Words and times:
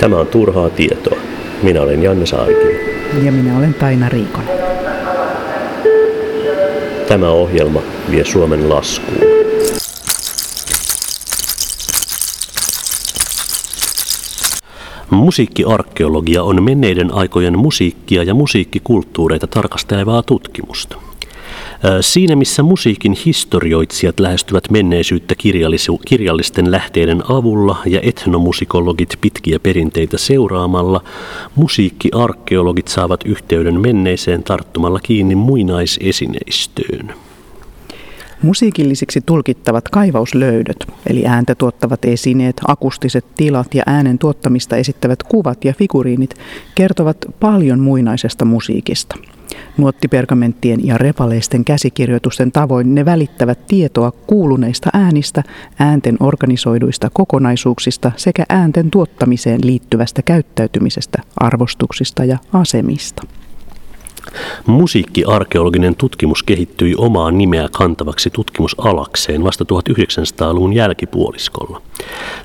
Tämä 0.00 0.16
on 0.16 0.26
turhaa 0.26 0.70
tietoa. 0.70 1.18
Minä 1.62 1.82
olen 1.82 2.02
Janne 2.02 2.26
Saarikin. 2.26 2.70
Ja 3.24 3.32
minä 3.32 3.58
olen 3.58 3.74
Taina 3.74 4.08
Riikonen. 4.08 4.58
Tämä 7.08 7.28
ohjelma 7.30 7.82
vie 8.10 8.24
Suomen 8.24 8.68
laskuun. 8.68 9.18
Musiikkiarkeologia 15.10 16.42
on 16.42 16.62
menneiden 16.62 17.14
aikojen 17.14 17.58
musiikkia 17.58 18.22
ja 18.22 18.34
musiikkikulttuureita 18.34 19.46
tarkastelevaa 19.46 20.22
tutkimusta. 20.22 20.96
Siinä 22.00 22.36
missä 22.36 22.62
musiikin 22.62 23.16
historioitsijat 23.26 24.20
lähestyvät 24.20 24.70
menneisyyttä 24.70 25.34
kirjallisten 26.06 26.70
lähteiden 26.70 27.30
avulla 27.30 27.76
ja 27.86 28.00
etnomusikologit 28.02 29.18
pitkiä 29.20 29.58
perinteitä 29.60 30.18
seuraamalla, 30.18 31.04
musiikkiarkeologit 31.54 32.88
saavat 32.88 33.20
yhteyden 33.24 33.80
menneiseen 33.80 34.42
tarttumalla 34.42 35.00
kiinni 35.02 35.34
muinaisesineistöön. 35.34 37.14
Musiikillisiksi 38.42 39.20
tulkittavat 39.20 39.88
kaivauslöydöt, 39.88 40.86
eli 41.06 41.26
ääntä 41.26 41.54
tuottavat 41.54 42.04
esineet, 42.04 42.56
akustiset 42.66 43.24
tilat 43.36 43.74
ja 43.74 43.82
äänen 43.86 44.18
tuottamista 44.18 44.76
esittävät 44.76 45.22
kuvat 45.22 45.64
ja 45.64 45.72
figuriinit 45.72 46.34
kertovat 46.74 47.16
paljon 47.40 47.80
muinaisesta 47.80 48.44
musiikista– 48.44 49.16
Nuottipergamenttien 49.76 50.86
ja 50.86 50.98
repaleisten 50.98 51.64
käsikirjoitusten 51.64 52.52
tavoin 52.52 52.94
ne 52.94 53.04
välittävät 53.04 53.66
tietoa 53.66 54.10
kuuluneista 54.10 54.90
äänistä, 54.92 55.42
äänten 55.78 56.16
organisoiduista 56.20 57.10
kokonaisuuksista 57.12 58.12
sekä 58.16 58.44
äänten 58.48 58.90
tuottamiseen 58.90 59.60
liittyvästä 59.64 60.22
käyttäytymisestä, 60.22 61.22
arvostuksista 61.40 62.24
ja 62.24 62.38
asemista. 62.52 63.22
Musiikkiarkeologinen 64.66 65.96
tutkimus 65.96 66.42
kehittyi 66.42 66.94
omaa 66.96 67.30
nimeä 67.30 67.68
kantavaksi 67.72 68.30
tutkimusalakseen 68.30 69.44
vasta 69.44 69.64
1900-luvun 69.64 70.72
jälkipuoliskolla. 70.72 71.82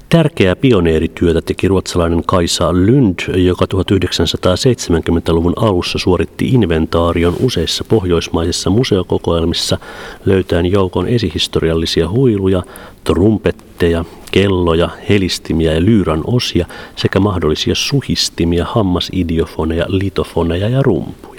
Tärkeää 0.10 0.56
pioneerityötä 0.56 1.42
teki 1.42 1.68
ruotsalainen 1.68 2.24
Kaisa 2.26 2.74
Lund, 2.74 3.20
joka 3.36 3.66
1970-luvun 3.66 5.54
alussa 5.56 6.00
suoritti 6.00 6.48
inventaarion 6.48 7.36
useissa 7.40 7.84
pohjoismaisissa 7.84 8.70
museokokoelmissa 8.70 9.78
löytäen 10.26 10.66
joukon 10.66 11.08
esihistoriallisia 11.08 12.10
huiluja, 12.10 12.64
trumpetteja, 13.04 14.06
kelloja, 14.32 14.90
helistimiä 15.10 15.74
ja 15.74 15.82
lyyran 15.82 16.22
osia 16.28 16.66
sekä 16.96 17.20
mahdollisia 17.20 17.76
suhistimia, 17.76 18.66
hammasidiofoneja, 18.66 19.86
litofoneja 19.88 20.70
ja 20.70 20.82
rumpuja. 20.82 21.33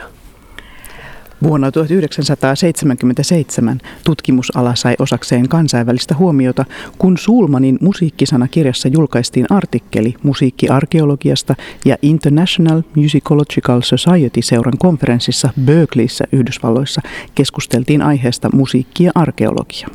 Vuonna 1.45 1.73
1977 1.73 3.79
tutkimusala 4.05 4.75
sai 4.75 4.95
osakseen 4.99 5.49
kansainvälistä 5.49 6.15
huomiota, 6.15 6.65
kun 6.99 7.19
Sulmanin 7.19 7.79
musiikkisanakirjassa 7.81 8.89
julkaistiin 8.89 9.47
artikkeli 9.51 10.15
musiikkiarkeologiasta 10.23 11.55
ja 11.85 11.97
International 12.03 12.83
Musicological 12.97 13.81
Society-seuran 13.81 14.79
konferenssissa 14.79 15.51
Berkeleyssä 15.65 16.25
Yhdysvalloissa 16.33 17.01
keskusteltiin 17.35 18.03
aiheesta 18.03 18.51
musiikki 18.53 19.05
ja 19.05 19.13
arkeologia. 19.15 19.89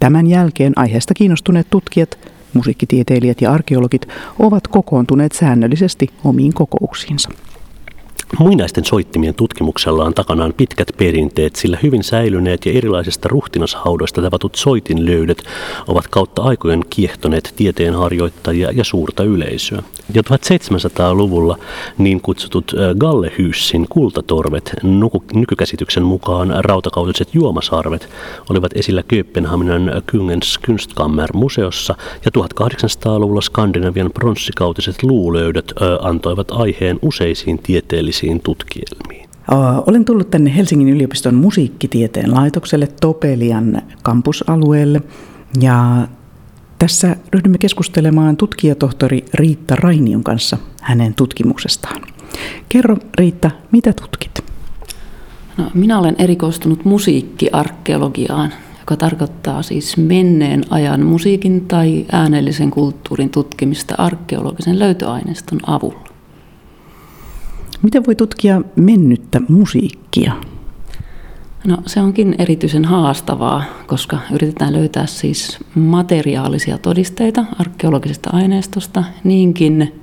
Tämän 0.00 0.26
jälkeen 0.26 0.72
aiheesta 0.76 1.14
kiinnostuneet 1.14 1.66
tutkijat, 1.70 2.18
musiikkitieteilijät 2.54 3.40
ja 3.40 3.52
arkeologit 3.52 4.08
ovat 4.38 4.68
kokoontuneet 4.68 5.32
säännöllisesti 5.32 6.08
omiin 6.24 6.54
kokouksiinsa. 6.54 7.28
Muinaisten 8.38 8.84
soittimien 8.84 9.34
tutkimuksella 9.34 10.04
on 10.04 10.14
takanaan 10.14 10.54
pitkät 10.56 10.88
perinteet, 10.96 11.56
sillä 11.56 11.78
hyvin 11.82 12.04
säilyneet 12.04 12.66
ja 12.66 12.72
erilaisista 12.72 13.28
ruhtinashaudoista 13.28 14.22
tavatut 14.22 14.54
soitinlöydöt 14.54 15.42
ovat 15.88 16.08
kautta 16.08 16.42
aikojen 16.42 16.82
kiehtoneet 16.90 17.54
tieteenharjoittajia 17.56 18.70
ja 18.70 18.84
suurta 18.84 19.22
yleisöä. 19.24 19.82
Jo 20.14 20.22
1700-luvulla 20.22 21.58
niin 21.98 22.20
kutsutut 22.20 22.72
Gallehyssin 22.98 23.86
kultatorvet, 23.88 24.74
nykykäsityksen 25.34 26.02
mukaan 26.02 26.54
rautakautiset 26.58 27.34
juomasarvet, 27.34 28.08
olivat 28.50 28.72
esillä 28.74 29.02
Kööpenhaminan 29.02 30.02
Kungens 30.10 30.58
Kunstkammer-museossa 30.66 31.94
ja 32.24 32.30
1800-luvulla 32.38 33.40
Skandinavian 33.40 34.10
pronssikautiset 34.12 35.02
luulöydöt 35.02 35.72
antoivat 36.00 36.50
aiheen 36.50 36.98
useisiin 37.02 37.58
tieteellisiin 37.58 38.23
tieteellisiin 38.24 38.40
tutkielmiin? 38.40 39.28
Olen 39.86 40.04
tullut 40.04 40.30
tänne 40.30 40.56
Helsingin 40.56 40.88
yliopiston 40.88 41.34
musiikkitieteen 41.34 42.34
laitokselle 42.34 42.88
Topelian 43.00 43.82
kampusalueelle 44.02 45.02
ja 45.60 46.08
tässä 46.78 47.16
ryhdymme 47.32 47.58
keskustelemaan 47.58 48.36
tutkijatohtori 48.36 49.24
Riitta 49.34 49.76
Rainion 49.76 50.24
kanssa 50.24 50.58
hänen 50.82 51.14
tutkimuksestaan. 51.14 52.02
Kerro 52.68 52.96
Riitta, 53.18 53.50
mitä 53.72 53.92
tutkit? 53.92 54.44
No, 55.56 55.70
minä 55.74 55.98
olen 55.98 56.16
erikoistunut 56.18 56.84
musiikkiarkeologiaan, 56.84 58.52
joka 58.80 58.96
tarkoittaa 58.96 59.62
siis 59.62 59.96
menneen 59.96 60.64
ajan 60.70 61.06
musiikin 61.06 61.66
tai 61.66 62.06
äänellisen 62.12 62.70
kulttuurin 62.70 63.30
tutkimista 63.30 63.94
arkeologisen 63.98 64.78
löytöaineiston 64.78 65.60
avulla. 65.66 66.03
Miten 67.84 68.06
voi 68.06 68.14
tutkia 68.14 68.62
mennyttä 68.76 69.40
musiikkia? 69.48 70.32
No 71.66 71.76
se 71.86 72.00
onkin 72.00 72.34
erityisen 72.38 72.84
haastavaa, 72.84 73.64
koska 73.86 74.18
yritetään 74.32 74.72
löytää 74.72 75.06
siis 75.06 75.58
materiaalisia 75.74 76.78
todisteita 76.78 77.44
arkeologisesta 77.58 78.30
aineistosta 78.32 79.04
niinkin 79.24 80.00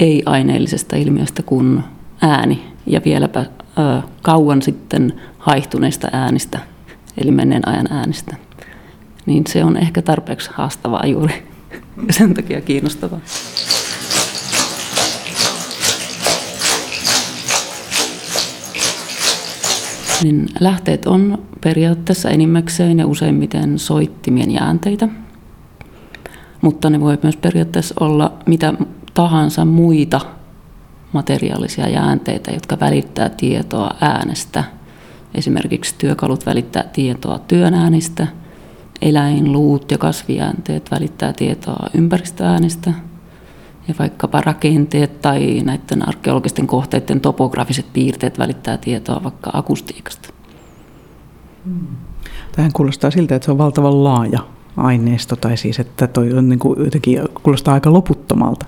ei-aineellisesta 0.00 0.96
ilmiöstä 0.96 1.42
kuin 1.42 1.84
ääni 2.20 2.64
ja 2.86 3.00
vieläpä 3.04 3.40
ö, 3.40 4.02
kauan 4.22 4.62
sitten 4.62 5.20
haihtuneista 5.38 6.08
äänistä, 6.12 6.58
eli 7.18 7.30
menneen 7.30 7.68
ajan 7.68 7.86
äänistä. 7.90 8.36
Niin 9.26 9.44
se 9.46 9.64
on 9.64 9.76
ehkä 9.76 10.02
tarpeeksi 10.02 10.50
haastavaa 10.54 11.06
juuri 11.06 11.42
sen 12.18 12.34
takia 12.34 12.60
kiinnostavaa. 12.60 13.20
Niin 20.22 20.48
lähteet 20.60 21.06
on 21.06 21.38
periaatteessa 21.60 22.30
enimmäkseen 22.30 22.98
ja 22.98 23.06
useimmiten 23.06 23.78
soittimien 23.78 24.50
jäänteitä, 24.50 25.08
mutta 26.60 26.90
ne 26.90 27.00
voi 27.00 27.18
myös 27.22 27.36
periaatteessa 27.36 27.94
olla 28.00 28.32
mitä 28.46 28.74
tahansa 29.14 29.64
muita 29.64 30.20
materiaalisia 31.12 31.88
jäänteitä, 31.88 32.50
jotka 32.50 32.80
välittää 32.80 33.28
tietoa 33.28 33.90
äänestä. 34.00 34.64
Esimerkiksi 35.34 35.94
työkalut 35.98 36.46
välittää 36.46 36.84
tietoa 36.92 37.38
työn 37.38 37.74
äänistä, 37.74 38.26
eläin, 39.02 39.52
luut 39.52 39.90
ja 39.90 39.98
kasvijäänteet 39.98 40.90
välittää 40.90 41.32
tietoa 41.32 41.88
ympäristöäänistä– 41.94 42.92
ja 43.88 43.94
vaikkapa 43.98 44.40
rakenteet 44.40 45.20
tai 45.20 45.62
näiden 45.64 46.08
arkeologisten 46.08 46.66
kohteiden 46.66 47.20
topografiset 47.20 47.86
piirteet 47.92 48.38
välittää 48.38 48.76
tietoa 48.76 49.22
vaikka 49.24 49.50
akustiikasta. 49.52 50.28
Hmm. 51.64 51.86
Tähän 52.52 52.72
kuulostaa 52.72 53.10
siltä, 53.10 53.34
että 53.34 53.44
se 53.44 53.50
on 53.50 53.58
valtavan 53.58 54.04
laaja 54.04 54.40
aineisto, 54.76 55.36
tai 55.36 55.56
siis 55.56 55.80
että 55.80 56.06
toi 56.06 56.32
on 56.32 56.48
niin 56.48 56.58
kuin 56.58 56.84
jotenkin 56.84 57.20
kuulostaa 57.42 57.74
aika 57.74 57.92
loputtomalta. 57.92 58.66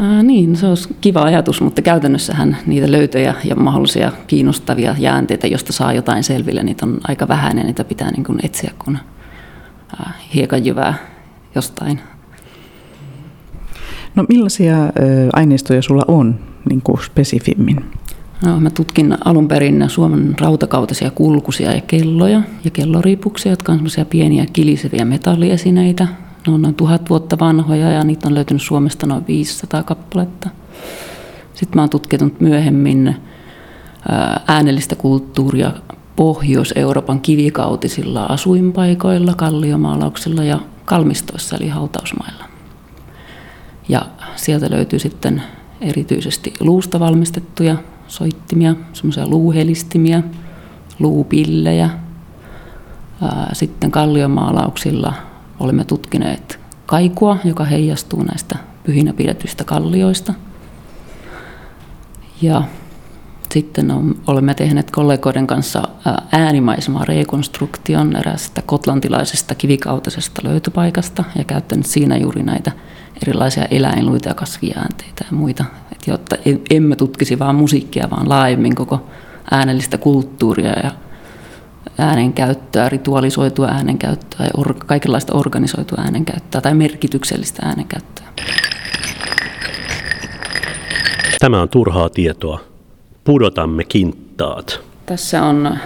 Ää, 0.00 0.22
niin, 0.22 0.56
se 0.56 0.66
olisi 0.66 0.96
kiva 1.00 1.22
ajatus, 1.22 1.60
mutta 1.60 1.82
käytännössähän 1.82 2.56
niitä 2.66 2.92
löytöjä 2.92 3.34
ja 3.44 3.56
mahdollisia 3.56 4.12
kiinnostavia 4.26 4.94
jäänteitä, 4.98 5.46
josta 5.46 5.72
saa 5.72 5.92
jotain 5.92 6.24
selville, 6.24 6.62
niitä 6.62 6.86
on 6.86 7.00
aika 7.08 7.28
vähän 7.28 7.58
ja 7.58 7.64
niitä 7.64 7.84
pitää 7.84 8.10
niin 8.10 8.24
kuin 8.24 8.38
etsiä 8.42 8.70
kuin 8.84 8.98
hiekanjyvää 10.34 10.94
jostain 11.54 12.00
No 14.16 14.24
millaisia 14.28 14.76
aineistoja 15.32 15.82
sulla 15.82 16.04
on 16.08 16.38
niin 16.68 16.82
kuin 16.82 17.04
spesifimmin? 17.04 17.84
No, 18.44 18.60
mä 18.60 18.70
tutkin 18.70 19.18
alun 19.24 19.48
perin 19.48 19.84
Suomen 19.88 20.34
rautakautisia 20.40 21.10
kulkusia 21.10 21.74
ja 21.74 21.80
kelloja 21.80 22.42
ja 22.64 22.70
kelloriipuksia, 22.70 23.52
jotka 23.52 23.72
on 23.72 23.78
semmoisia 23.78 24.04
pieniä 24.04 24.46
kiliseviä 24.52 25.04
metalliesineitä. 25.04 26.08
Ne 26.46 26.52
on 26.52 26.62
noin 26.62 26.74
tuhat 26.74 27.10
vuotta 27.10 27.38
vanhoja 27.38 27.90
ja 27.90 28.04
niitä 28.04 28.28
on 28.28 28.34
löytynyt 28.34 28.62
Suomesta 28.62 29.06
noin 29.06 29.26
500 29.26 29.82
kappaletta. 29.82 30.50
Sitten 31.54 31.74
mä 31.74 31.82
oon 31.82 31.90
tutkinut 31.90 32.40
myöhemmin 32.40 33.16
äänellistä 34.46 34.96
kulttuuria 34.96 35.72
Pohjois-Euroopan 36.16 37.20
kivikautisilla 37.20 38.24
asuinpaikoilla, 38.24 39.34
kalliomaalauksilla 39.34 40.44
ja 40.44 40.60
kalmistoissa 40.84 41.56
eli 41.56 41.68
hautausmailla. 41.68 42.44
Ja 43.88 44.06
sieltä 44.36 44.70
löytyy 44.70 44.98
sitten 44.98 45.42
erityisesti 45.80 46.52
luusta 46.60 47.00
valmistettuja 47.00 47.76
soittimia, 48.08 48.74
semmoisia 48.92 49.28
luuhelistimiä, 49.28 50.22
luupillejä. 50.98 51.90
Sitten 53.52 53.90
kalliomaalauksilla 53.90 55.12
olemme 55.60 55.84
tutkineet 55.84 56.60
kaikua, 56.86 57.38
joka 57.44 57.64
heijastuu 57.64 58.22
näistä 58.22 58.58
pyhinä 58.84 59.12
pidetyistä 59.12 59.64
kallioista. 59.64 60.34
Ja 62.42 62.62
sitten 63.52 64.14
olemme 64.26 64.54
tehneet 64.54 64.90
kollegoiden 64.90 65.46
kanssa 65.46 65.82
äänimaisemaa 66.32 67.04
rekonstruktion 67.04 68.16
eräästä 68.16 68.62
kotlantilaisesta 68.62 69.54
kivikautisesta 69.54 70.42
löytöpaikasta 70.44 71.24
ja 71.38 71.44
käyttänyt 71.44 71.86
siinä 71.86 72.16
juuri 72.16 72.42
näitä 72.42 72.72
erilaisia 73.22 73.64
eläinluita 73.64 74.28
ja 74.28 74.34
kasviäänteitä 74.34 75.24
ja 75.30 75.36
muita, 75.36 75.64
Et 75.92 76.06
jotta 76.06 76.36
emme 76.70 76.96
tutkisi 76.96 77.38
vain 77.38 77.56
musiikkia, 77.56 78.10
vaan 78.10 78.28
laajemmin 78.28 78.74
koko 78.74 79.06
äänellistä 79.50 79.98
kulttuuria 79.98 80.72
ja 80.82 80.90
äänenkäyttöä, 81.98 82.88
ritualisoitua 82.88 83.66
äänenkäyttöä 83.66 84.46
ja 84.46 84.50
or- 84.56 84.84
kaikenlaista 84.86 85.34
organisoitua 85.34 86.02
äänenkäyttöä 86.02 86.60
tai 86.60 86.74
merkityksellistä 86.74 87.66
äänenkäyttöä. 87.66 88.26
Tämä 91.38 91.62
on 91.62 91.68
turhaa 91.68 92.08
tietoa. 92.08 92.60
Pudotamme 93.24 93.84
kintaat. 93.84 94.80
Tässä 95.06 95.42
on 95.42 95.78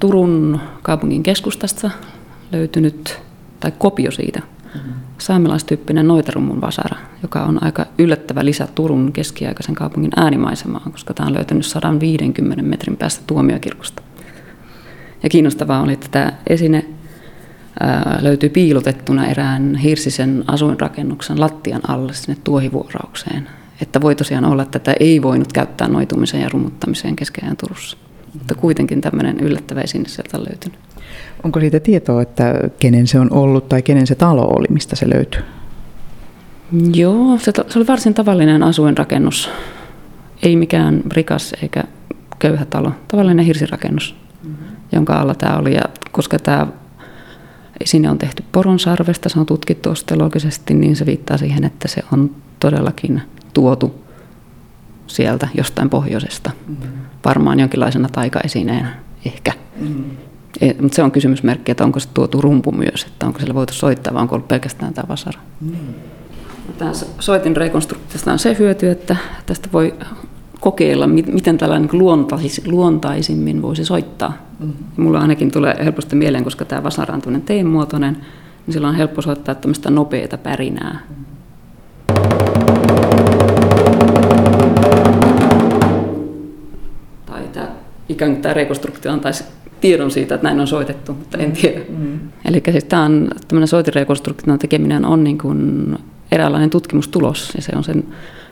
Turun 0.00 0.60
kaupungin 0.82 1.22
keskustasta 1.22 1.90
löytynyt, 2.52 3.18
tai 3.60 3.72
kopio 3.78 4.10
siitä, 4.10 4.40
mm-hmm. 4.74 4.92
Saamelaistyyppinen 5.24 6.08
Noiterummun 6.08 6.60
vasara, 6.60 6.96
joka 7.22 7.42
on 7.42 7.64
aika 7.64 7.86
yllättävä 7.98 8.44
lisä 8.44 8.68
Turun 8.74 9.12
keskiaikaisen 9.12 9.74
kaupungin 9.74 10.10
äänimaisemaan, 10.16 10.92
koska 10.92 11.14
tämä 11.14 11.26
on 11.26 11.34
löytynyt 11.34 11.66
150 11.66 12.62
metrin 12.62 12.96
päästä 12.96 13.24
tuomiokirkosta. 13.26 14.02
Ja 15.22 15.28
kiinnostavaa 15.28 15.82
oli, 15.82 15.92
että 15.92 16.06
tämä 16.10 16.32
esine 16.46 16.84
löytyy 18.20 18.48
piilotettuna 18.48 19.26
erään 19.26 19.74
hirsisen 19.74 20.44
asuinrakennuksen 20.46 21.40
lattian 21.40 21.90
alle 21.90 22.14
sinne 22.14 22.40
tuohivuoraukseen. 22.44 23.48
Että 23.82 24.00
voi 24.00 24.14
tosiaan 24.14 24.44
olla, 24.44 24.62
että 24.62 24.78
tätä 24.78 24.96
ei 25.00 25.22
voinut 25.22 25.52
käyttää 25.52 25.88
noitumiseen 25.88 26.42
ja 26.42 26.48
rummuttamiseen 26.48 27.16
keskeään 27.16 27.56
Turussa. 27.56 27.96
Mutta 28.34 28.54
kuitenkin 28.54 29.00
tämmöinen 29.00 29.40
yllättävä 29.40 29.80
esine 29.80 30.08
sieltä 30.08 30.38
on 30.38 30.44
löytynyt. 30.48 30.78
Onko 31.44 31.60
siitä 31.60 31.80
tietoa, 31.80 32.22
että 32.22 32.54
kenen 32.78 33.06
se 33.06 33.20
on 33.20 33.32
ollut 33.32 33.68
tai 33.68 33.82
kenen 33.82 34.06
se 34.06 34.14
talo 34.14 34.42
oli, 34.42 34.66
mistä 34.70 34.96
se 34.96 35.10
löytyy? 35.10 35.42
Joo, 36.94 37.38
se, 37.38 37.52
se 37.68 37.78
oli 37.78 37.86
varsin 37.86 38.14
tavallinen 38.14 38.62
asuinrakennus. 38.62 39.50
Ei 40.42 40.56
mikään 40.56 41.02
rikas 41.12 41.54
eikä 41.62 41.84
köyhä 42.38 42.64
talo. 42.64 42.92
Tavallinen 43.08 43.44
hirsirakennus, 43.44 44.16
mm-hmm. 44.42 44.66
jonka 44.92 45.20
alla 45.20 45.34
tämä 45.34 45.56
oli. 45.56 45.74
Ja 45.74 45.82
koska 46.12 46.38
tämä 46.38 46.66
sinne 47.84 48.10
on 48.10 48.18
tehty 48.18 48.44
poronsarvesta, 48.52 49.28
se 49.28 49.40
on 49.40 49.46
tutkittu 49.46 49.90
osteologisesti, 49.90 50.74
niin 50.74 50.96
se 50.96 51.06
viittaa 51.06 51.38
siihen, 51.38 51.64
että 51.64 51.88
se 51.88 52.02
on 52.12 52.30
todellakin 52.60 53.22
tuotu 53.54 54.04
sieltä 55.06 55.48
jostain 55.54 55.90
pohjoisesta. 55.90 56.50
Mm-hmm. 56.66 56.88
Varmaan 57.24 57.60
jonkinlaisena 57.60 58.08
taikaesineenä 58.08 58.94
ehkä. 59.26 59.52
Mm-hmm. 59.80 60.04
E, 60.60 60.74
mutta 60.80 60.96
se 60.96 61.02
on 61.02 61.10
kysymysmerkki, 61.10 61.70
että 61.70 61.84
onko 61.84 62.00
se 62.00 62.08
tuotu 62.14 62.40
rumpu 62.40 62.72
myös, 62.72 63.04
että 63.04 63.26
onko 63.26 63.38
siellä 63.38 63.54
voitu 63.54 63.72
soittaa 63.72 64.14
vai 64.14 64.22
onko 64.22 64.34
ollut 64.34 64.48
pelkästään 64.48 64.94
tämä 64.94 65.08
vasara. 65.08 65.40
Mm-hmm. 65.60 65.94
Tämä 66.78 66.92
soitin 67.18 67.56
rekonstruktiosta 67.56 68.32
on 68.32 68.38
se 68.38 68.56
hyöty, 68.58 68.90
että 68.90 69.16
tästä 69.46 69.68
voi 69.72 69.94
kokeilla, 70.60 71.06
miten 71.06 71.58
tällainen 71.58 71.88
luontais, 71.92 72.60
luontaisimmin 72.66 73.62
voisi 73.62 73.84
soittaa. 73.84 74.32
Mm-hmm. 74.58 74.74
Mulla 74.96 75.20
ainakin 75.20 75.50
tulee 75.50 75.76
helposti 75.84 76.16
mieleen, 76.16 76.44
koska 76.44 76.64
tämä 76.64 76.82
vasara 76.82 77.14
on 77.14 77.20
tämmöinen 77.20 77.46
teemuotoinen, 77.46 78.16
niin 78.66 78.72
sillä 78.72 78.88
on 78.88 78.94
helppo 78.94 79.22
soittaa 79.22 79.54
tämmöistä 79.54 79.90
nopeata 79.90 80.38
pärinää. 80.38 81.00
Mm-hmm. 81.08 81.24
Tai 87.26 87.42
tämä, 87.52 87.68
ikään 88.08 88.32
kuin 88.32 88.42
tämä 88.42 88.54
rekonstruktio 88.54 89.12
antaisi 89.12 89.44
tiedon 89.84 90.10
siitä, 90.10 90.34
että 90.34 90.46
näin 90.46 90.60
on 90.60 90.66
soitettu, 90.66 91.12
mutta 91.12 91.38
en 91.38 91.52
tiedä. 91.52 91.80
Mm. 91.88 92.18
Eli 92.44 92.62
siis 92.70 92.84
tämä 92.84 93.04
on, 93.04 93.30
tämmöinen 93.48 93.68
soitirekonstruktion 93.68 94.58
tekeminen 94.58 95.04
on 95.04 95.24
niin 95.24 95.38
kuin 95.38 95.98
eräänlainen 96.32 96.70
tutkimustulos, 96.70 97.52
ja 97.56 97.62
se 97.62 97.72
on 97.76 97.84
sen 97.84 98.04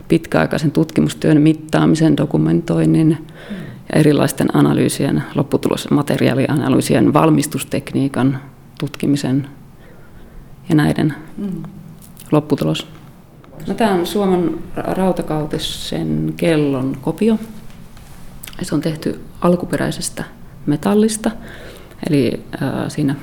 pitkäaikaisen 0.07 0.71
tutkimustyön 0.71 1.41
mittaamisen, 1.41 2.17
dokumentoinnin 2.17 3.07
mm. 3.07 3.55
ja 3.93 3.99
erilaisten 3.99 4.55
analyysien, 4.55 5.23
lopputulos, 5.35 5.91
materiaalianalyysien, 5.91 7.13
valmistustekniikan 7.13 8.39
tutkimisen 8.79 9.47
ja 10.69 10.75
näiden 10.75 11.13
mm. 11.37 11.63
lopputulos. 12.31 12.87
No, 13.67 13.73
tämä 13.73 13.93
on 13.93 14.05
Suomen 14.05 14.57
rautakautisen 14.75 16.33
kellon 16.37 16.97
kopio. 17.01 17.39
Se 18.61 18.75
on 18.75 18.81
tehty 18.81 19.19
alkuperäisestä 19.41 20.23
metallista. 20.65 21.31
Eli 22.09 22.43
siinä 22.87 23.15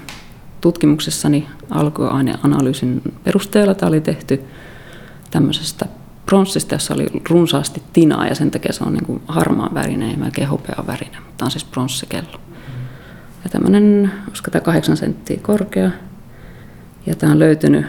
tutkimuksessani 0.60 1.48
alkuaineanalyysin 1.70 3.02
perusteella 3.24 3.74
tämä 3.74 3.88
oli 3.88 4.00
tehty 4.00 4.40
tämmöisestä 5.30 5.86
pronssista, 6.26 6.74
jossa 6.74 6.94
oli 6.94 7.06
runsaasti 7.30 7.82
tinaa 7.92 8.26
ja 8.26 8.34
sen 8.34 8.50
takia 8.50 8.72
se 8.72 8.84
on 8.84 8.92
niin 8.92 9.06
kuin 9.06 9.22
harmaan 9.28 9.74
värinen 9.74 10.10
ja 10.10 10.16
melkein 10.16 10.48
hopean 10.48 10.86
värinen, 10.86 11.22
mutta 11.22 11.44
on 11.44 11.50
siis 11.50 11.64
pronssikello. 11.64 12.40
Ja 13.44 13.50
tämmöinen, 13.50 14.12
koska 14.28 14.50
tämä 14.50 14.62
kahdeksan 14.62 14.96
senttiä 14.96 15.40
korkea. 15.42 15.90
Ja 17.06 17.14
tämä 17.14 17.32
on 17.32 17.38
löytynyt 17.38 17.86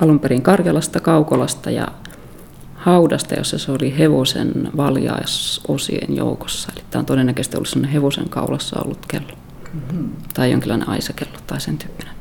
alun 0.00 0.20
perin 0.20 0.42
Karjalasta, 0.42 1.00
Kaukolasta 1.00 1.70
ja 1.70 1.88
haudasta, 2.82 3.34
jossa 3.34 3.58
se 3.58 3.72
oli 3.72 3.98
hevosen 3.98 4.70
valjaisosien 4.76 6.16
joukossa. 6.16 6.72
Eli 6.76 6.84
tämä 6.90 7.00
on 7.00 7.06
todennäköisesti 7.06 7.56
ollut 7.56 7.68
sellainen 7.68 7.92
hevosen 7.92 8.28
kaulassa 8.28 8.80
ollut 8.80 9.06
kello. 9.06 9.32
Mm-hmm. 9.72 10.10
Tai 10.34 10.50
jonkinlainen 10.50 10.88
aisakello 10.88 11.38
tai 11.46 11.60
sen 11.60 11.78
tyyppinen. 11.78 12.14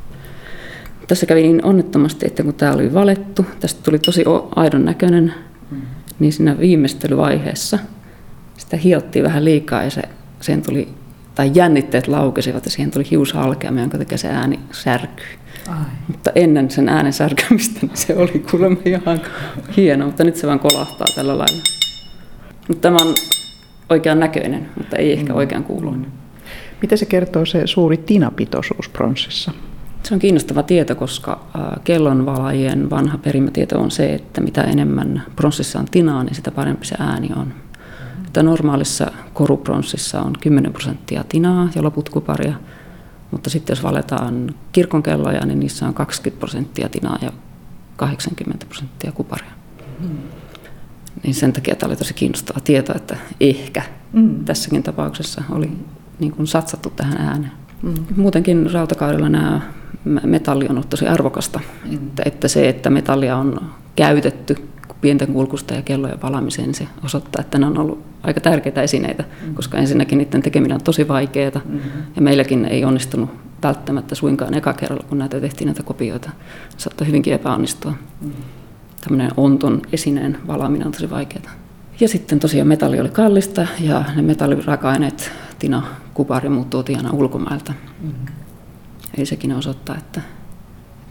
Tässä 1.08 1.26
kävi 1.26 1.42
niin 1.42 1.66
onnettomasti, 1.66 2.28
että 2.28 2.44
kun 2.44 2.54
tämä 2.54 2.74
oli 2.74 2.94
valettu, 2.94 3.46
tästä 3.60 3.84
tuli 3.84 4.00
tosi 4.00 4.24
aidon 4.56 4.86
näköinen, 4.86 5.24
mm-hmm. 5.72 5.88
niin 6.20 6.34
siinä 6.34 6.60
viimeistelyvaiheessa 6.60 7.80
sitä 8.58 8.78
hiottiin 8.78 9.26
vähän 9.26 9.46
liikaa 9.46 9.84
ja 9.84 9.90
se, 9.90 10.02
sen 10.42 10.62
tuli, 10.62 10.90
tai 11.36 11.52
jännitteet 11.54 12.08
laukesivat 12.08 12.66
ja 12.66 12.72
siihen 12.72 12.92
tuli 12.92 13.08
hiushalkeama, 13.12 13.80
jonka 13.80 13.98
takia 13.98 14.18
se 14.18 14.28
ääni 14.28 14.60
särkyi. 14.72 15.41
Ai. 15.68 15.86
Mutta 16.08 16.32
ennen 16.36 16.72
sen 16.72 16.90
äänen 16.90 17.14
särkämistä 17.14 17.80
niin 17.82 17.98
se 17.98 18.18
oli 18.18 18.46
kuulemma 18.52 18.80
ihan 18.86 19.22
hieno, 19.78 20.06
mutta 20.06 20.24
nyt 20.24 20.36
se 20.36 20.48
vaan 20.48 20.60
kolahtaa 20.60 21.08
tällä 21.16 21.38
lailla. 21.38 21.64
Mutta 22.68 22.82
tämä 22.82 22.98
on 23.02 23.16
oikean 23.90 24.20
näköinen, 24.20 24.70
mutta 24.78 24.96
ei 24.96 25.14
ehkä 25.14 25.34
mm. 25.34 25.38
oikean 25.38 25.64
kuuluinen. 25.64 26.12
Mitä 26.82 26.96
se 26.96 27.06
kertoo 27.06 27.46
se 27.46 27.68
suuri 27.68 27.98
tinapitoisuus 27.98 28.90
pronssissa? 28.90 29.52
Se 30.04 30.14
on 30.14 30.20
kiinnostava 30.20 30.64
tieto, 30.64 30.96
koska 30.96 31.46
kellonvalajien 31.84 32.90
vanha 32.90 33.18
perimätieto 33.18 33.82
on 33.82 33.92
se, 33.92 34.14
että 34.14 34.42
mitä 34.42 34.64
enemmän 34.64 35.24
pronssissa 35.36 35.80
on 35.80 35.86
tinaa, 35.92 36.24
niin 36.24 36.36
sitä 36.36 36.52
parempi 36.52 36.86
se 36.86 36.96
ääni 37.00 37.30
on. 37.36 37.48
Mm. 37.48 38.26
Että 38.26 38.44
normaalissa 38.44 39.12
korupronssissa 39.34 40.22
on 40.22 40.34
10 40.42 40.74
prosenttia 40.74 41.24
tinaa 41.30 41.70
ja 41.76 41.84
loput 41.84 42.10
kuparia, 42.10 42.56
mutta 43.32 43.50
sitten 43.50 43.74
jos 43.74 43.84
valetaan 43.84 44.56
kirkonkelloja, 44.72 45.46
niin 45.46 45.60
niissä 45.60 45.88
on 45.88 45.94
20 45.94 46.40
prosenttia 46.40 46.90
tinaa 46.90 47.18
ja 47.22 47.32
80 47.96 48.66
prosenttia 48.66 49.12
kuparia. 49.12 49.52
Mm. 50.00 50.18
Niin 51.24 51.34
sen 51.34 51.54
takia 51.54 51.76
tämä 51.76 51.90
oli 51.90 51.96
tosi 51.96 52.14
kiinnostava 52.14 52.60
tieto, 52.60 52.94
että 52.96 53.18
ehkä 53.40 53.82
mm. 54.14 54.46
tässäkin 54.46 54.84
tapauksessa 54.84 55.44
oli 55.50 55.72
niin 56.20 56.32
kuin 56.32 56.48
satsattu 56.48 56.90
tähän 56.90 57.18
ääneen. 57.18 57.52
Mm. 57.82 57.94
Muutenkin 58.16 58.72
rautakaudella 58.72 59.30
nämä 59.30 59.62
metalli 60.06 60.66
on 60.66 60.72
ollut 60.72 60.90
tosi 60.90 61.08
arvokasta. 61.08 61.60
Mm. 61.86 61.94
Että, 61.94 62.24
että 62.26 62.48
se, 62.48 62.70
että 62.70 62.90
metallia 62.90 63.38
on 63.38 63.62
käytetty 63.96 64.68
pienten 65.02 65.34
kulkusta 65.34 65.74
ja 65.74 65.82
kellojen 65.82 66.22
valamiseen, 66.22 66.68
niin 66.68 66.76
se 66.76 66.88
osoittaa, 67.04 67.42
että 67.42 67.58
ne 67.58 67.66
on 67.66 67.78
ollut 67.78 68.04
aika 68.24 68.42
tärkeitä 68.42 68.82
esineitä, 68.82 69.24
mm. 69.24 69.56
koska 69.56 69.78
ensinnäkin 69.78 70.18
niiden 70.18 70.42
tekeminen 70.42 70.76
on 70.76 70.84
tosi 70.84 71.08
vaikeaa, 71.08 71.62
mm-hmm. 71.66 72.02
ja 72.16 72.22
meilläkin 72.22 72.66
ei 72.66 72.86
onnistunut 72.86 73.30
välttämättä 73.64 74.16
suinkaan 74.16 74.54
eka 74.54 74.74
kerralla, 74.74 75.06
kun 75.10 75.18
näitä 75.18 75.40
tehtiin 75.40 75.66
näitä 75.66 75.84
kopioita. 75.84 76.30
Saattoi 76.78 77.08
hyvinkin 77.08 77.34
epäonnistua. 77.34 77.94
Mm. 78.22 78.32
Tämmöinen 79.02 79.32
onton 79.38 79.82
esineen 79.94 80.38
valaaminen 80.48 80.88
on 80.88 80.94
tosi 80.94 81.10
vaikeaa. 81.10 81.52
Ja 82.00 82.08
sitten 82.08 82.40
tosiaan 82.40 82.68
metalli 82.68 83.00
oli 83.00 83.10
kallista 83.10 83.68
ja 83.80 84.04
ne 84.16 84.22
metalliraka-aineet, 84.22 85.32
tina, 85.60 85.84
kupari 86.14 86.50
muut 86.50 86.70
tuotiin 86.70 86.98
aina 86.98 87.12
ulkomailta. 87.12 87.74
Mm. 88.02 88.12
Eli 89.18 89.26
sekin 89.26 89.52
osoittaa, 89.52 89.98
että 89.98 90.22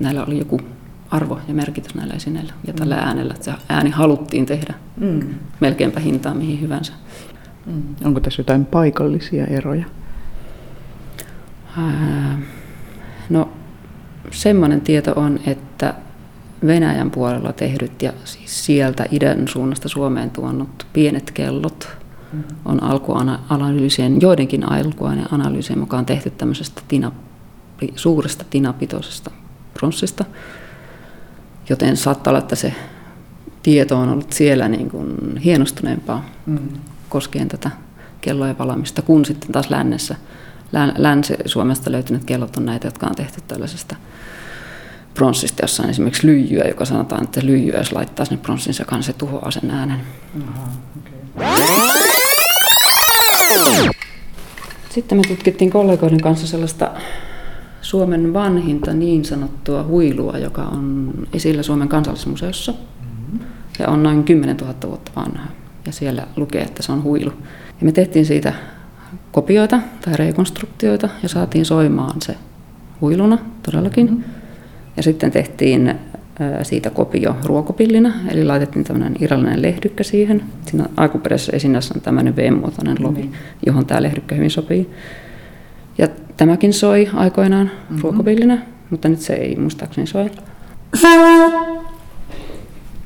näillä 0.00 0.24
oli 0.24 0.38
joku 0.38 0.60
arvo 1.10 1.40
ja 1.48 1.54
merkitys 1.54 1.94
näillä 1.94 2.14
esineillä 2.14 2.52
ja 2.66 2.72
tällä 2.72 2.96
mm. 2.96 3.02
äänellä, 3.02 3.34
että 3.34 3.44
se 3.44 3.52
ääni 3.68 3.90
haluttiin 3.90 4.46
tehdä 4.46 4.74
mm. 4.96 5.20
melkeinpä 5.60 6.00
hintaan 6.00 6.36
mihin 6.36 6.60
hyvänsä. 6.60 6.92
Mm. 7.66 7.82
Onko 8.04 8.20
tässä 8.20 8.40
jotain 8.40 8.66
paikallisia 8.66 9.46
eroja? 9.46 9.84
Ää, 11.78 12.38
no 13.30 13.48
semmoinen 14.30 14.80
tieto 14.80 15.12
on, 15.16 15.40
että 15.46 15.94
Venäjän 16.66 17.10
puolella 17.10 17.52
tehdyt 17.52 18.02
ja 18.02 18.12
siis 18.24 18.66
sieltä 18.66 19.06
idän 19.10 19.48
suunnasta 19.48 19.88
Suomeen 19.88 20.30
tuonnut 20.30 20.86
pienet 20.92 21.30
kellot 21.30 21.88
mm. 22.32 22.42
on 22.64 22.82
alkuanalyysien, 22.82 24.20
joidenkin 24.20 24.72
alkuanalyysien 24.72 25.78
mukaan 25.78 26.06
tehty 26.06 26.30
tämmöisestä 26.30 26.82
tina, 26.88 27.12
suuresta 27.96 28.44
tinapitoisesta 28.50 29.30
pronssista, 29.74 30.24
joten 31.70 31.96
saattaa 31.96 32.30
olla, 32.30 32.38
että 32.38 32.56
se 32.56 32.74
tieto 33.62 33.96
on 33.96 34.08
ollut 34.08 34.32
siellä 34.32 34.68
niin 34.68 34.90
kuin 34.90 35.36
hienostuneempaa 35.44 36.24
mm. 36.46 36.58
koskien 37.08 37.48
tätä 37.48 37.70
kellojen 38.20 38.58
valamista, 38.58 39.02
kun 39.02 39.24
sitten 39.24 39.52
taas 39.52 39.70
lännessä, 39.70 40.16
Länsi-Suomesta 40.96 41.92
löytyneet 41.92 42.24
kellot 42.24 42.56
on 42.56 42.66
näitä, 42.66 42.86
jotka 42.86 43.06
on 43.06 43.14
tehty 43.14 43.40
tällaisesta 43.48 43.96
pronssista, 45.14 45.62
jossa 45.64 45.82
on 45.82 45.90
esimerkiksi 45.90 46.26
lyijyä, 46.26 46.64
joka 46.64 46.84
sanotaan, 46.84 47.24
että 47.24 47.40
lyijyä, 47.44 47.78
jos 47.78 47.92
laittaa 47.92 48.24
sinne 48.24 48.42
pronssin 48.42 48.74
sekaan, 48.74 49.02
se 49.02 49.12
tuhoaa 49.12 49.50
sen 49.50 49.70
äänen. 49.70 50.00
Aha, 50.48 50.68
okay. 50.98 51.12
Sitten 54.90 55.18
me 55.18 55.22
tutkittiin 55.28 55.70
kollegoiden 55.70 56.20
kanssa 56.20 56.46
sellaista 56.46 56.90
Suomen 57.80 58.32
vanhinta 58.32 58.92
niin 58.92 59.24
sanottua 59.24 59.82
huilua, 59.82 60.38
joka 60.38 60.62
on 60.62 61.12
esillä 61.32 61.62
Suomen 61.62 61.88
kansallismuseossa. 61.88 62.72
Mm-hmm. 62.72 63.40
Ja 63.78 63.88
on 63.88 64.02
noin 64.02 64.24
10 64.24 64.56
000 64.56 64.74
vuotta 64.86 65.10
vanha. 65.16 65.46
Ja 65.86 65.92
siellä 65.92 66.26
lukee, 66.36 66.62
että 66.62 66.82
se 66.82 66.92
on 66.92 67.02
huilu. 67.02 67.32
Ja 67.80 67.84
me 67.84 67.92
tehtiin 67.92 68.26
siitä 68.26 68.52
kopioita 69.32 69.80
tai 70.04 70.16
rekonstruktioita 70.16 71.08
ja 71.22 71.28
saatiin 71.28 71.64
soimaan 71.64 72.22
se 72.22 72.34
huiluna 73.00 73.38
todellakin. 73.62 74.06
Mm-hmm. 74.06 74.24
Ja 74.96 75.02
sitten 75.02 75.30
tehtiin 75.30 75.94
siitä 76.62 76.90
kopio 76.90 77.36
ruokopillinä, 77.44 78.14
eli 78.28 78.44
laitettiin 78.44 78.84
tämmöinen 78.84 79.16
irallinen 79.20 79.62
lehdykkä 79.62 80.04
siihen. 80.04 80.42
Siinä 80.66 80.86
alkuperäisessä 80.96 81.56
esinnässä 81.56 81.94
on 81.96 82.00
tämmöinen 82.00 82.36
V-muotoinen 82.36 82.96
lovi, 83.00 83.22
mm-hmm. 83.22 83.34
johon 83.66 83.86
tämä 83.86 84.02
lehdykkä 84.02 84.34
hyvin 84.34 84.50
sopii. 84.50 84.90
Ja 85.98 86.08
tämäkin 86.40 86.72
soi 86.72 87.08
aikoinaan 87.14 87.66
mm-hmm. 87.66 88.02
ruokopillinä, 88.02 88.58
mutta 88.90 89.08
nyt 89.08 89.20
se 89.20 89.32
ei 89.34 89.56
muistaakseni 89.56 90.06
soi. 90.06 90.30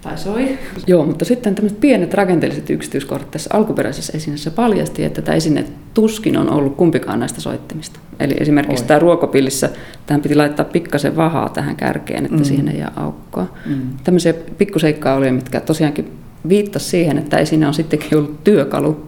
Tai 0.03 0.19
soi. 0.19 0.59
Joo, 0.87 1.07
mutta 1.07 1.25
sitten 1.25 1.55
tämmöiset 1.55 1.81
pienet 1.81 2.15
rakenteelliset 2.15 2.71
yksityiskohdat 2.71 3.31
tässä 3.31 3.51
alkuperäisessä 3.53 4.13
esineessä 4.17 4.51
paljasti, 4.51 5.05
että 5.05 5.23
tämä 5.23 5.37
esine 5.37 5.65
tuskin 5.95 6.37
on 6.37 6.51
ollut 6.51 6.77
kumpikaan 6.77 7.21
näistä 7.21 7.41
soittimista. 7.41 8.01
Eli 8.21 8.35
esimerkiksi 8.41 8.85
Oi. 8.85 8.89
tämä 8.89 8.99
ruokopillissä, 8.99 9.71
tähän 10.07 10.21
piti 10.21 10.35
laittaa 10.35 10.65
pikkasen 10.65 11.17
vahaa 11.17 11.49
tähän 11.49 11.77
kärkeen, 11.77 12.25
että 12.25 12.39
mm. 12.39 12.45
siihen 12.45 12.69
ei 12.69 12.79
jää 12.79 12.93
aukkoa. 12.97 13.47
Mm. 13.67 13.81
Tämmöisiä 14.05 14.35
pikkuseikkailuja, 14.59 15.33
mitkä 15.33 15.61
tosiaankin 15.61 16.13
viittasi 16.49 16.87
siihen, 16.87 17.19
että 17.19 17.39
esine 17.39 17.67
on 17.67 17.75
sittenkin 17.75 18.19
ollut 18.19 18.45
työkalu, 18.45 19.07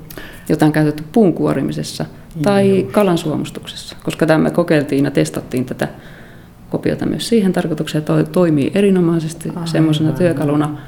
jota 0.49 0.66
on 0.66 0.73
käytetty 0.73 1.04
puun 1.12 1.33
kuorimisessa 1.33 2.04
tai 2.43 2.87
kalan 2.93 3.19
suomustuksessa, 3.19 3.97
koska 4.05 4.26
tämä 4.26 4.38
me 4.38 4.50
kokeiltiin 4.50 5.05
ja 5.05 5.11
testattiin 5.11 5.64
tätä 5.64 5.88
kopiota 6.71 7.07
myös 7.07 7.28
siihen 7.28 7.52
tarkoitukseen, 7.52 8.00
että 8.00 8.25
toimii 8.25 8.71
erinomaisesti 8.75 9.52
semmoisena 9.64 10.12
työkaluna 10.12 10.78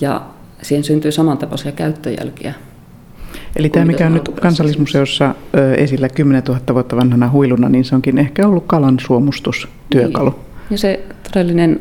ja 0.00 0.22
siihen 0.62 0.84
syntyy 0.84 1.12
samantapaisia 1.12 1.72
käyttöjälkiä. 1.72 2.54
Eli 3.56 3.68
tämä, 3.68 3.84
mikä 3.84 4.06
on 4.06 4.14
nyt 4.14 4.28
kansallismuseossa 4.40 5.34
esillä 5.76 6.08
10 6.08 6.42
000 6.48 6.60
vuotta 6.74 6.96
vanhana 6.96 7.30
huiluna, 7.30 7.68
niin 7.68 7.84
se 7.84 7.94
onkin 7.94 8.18
ehkä 8.18 8.46
ollut 8.46 8.64
kalan 8.66 8.96
suomustustyökalu. 9.00 10.30
Niin. 10.30 10.40
Ja 10.70 10.78
se 10.78 11.04
todellinen 11.32 11.80